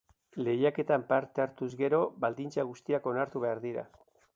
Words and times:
Lehiaketan 0.45 1.03
parte 1.11 1.45
hartuz 1.47 1.69
gero 1.83 2.03
baldintza 2.27 2.69
guztiak 2.75 3.11
onartu 3.17 3.45
behar 3.49 3.67
dira. 3.69 3.91